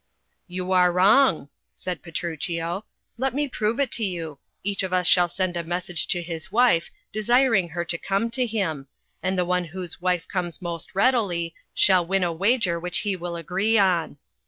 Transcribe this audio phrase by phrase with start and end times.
[0.47, 2.85] "You are wrong," said Petruchio;
[3.19, 4.39] "let me prove it to you.
[4.63, 8.47] Each of us shall send a message to his wife, desiring her to come to
[8.47, 8.87] him,
[9.21, 13.35] and the one whose wife comes most readily shall win a wager which he will
[13.35, 14.17] agree on."